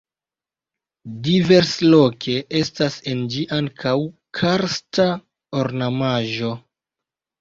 Diversloke 1.25 2.37
estas 2.61 2.97
en 3.11 3.21
ĝi 3.35 3.45
ankaŭ 3.59 3.95
karsta 4.41 5.07
ornamaĵo. 5.61 6.51